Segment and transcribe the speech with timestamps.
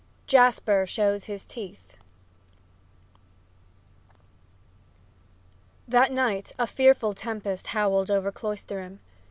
[0.21, 1.95] IV JASPER SHOWS HIS TEETH
[5.87, 8.99] That night a fearful tempest howled over Cloisterham.